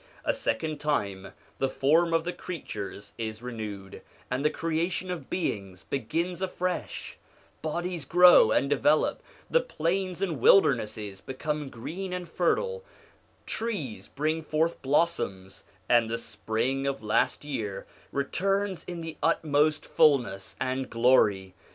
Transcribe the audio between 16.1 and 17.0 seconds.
spring